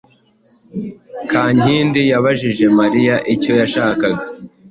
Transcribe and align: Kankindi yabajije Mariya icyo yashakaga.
Kankindi 1.29 2.01
yabajije 2.11 2.65
Mariya 2.79 3.15
icyo 3.33 3.51
yashakaga. 3.59 4.23